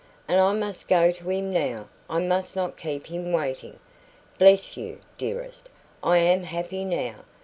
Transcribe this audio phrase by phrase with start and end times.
[0.27, 3.77] And I must go to him now I must not keep him waiting.
[4.39, 5.69] Bless you, dearest!
[6.01, 7.17] I am happy now.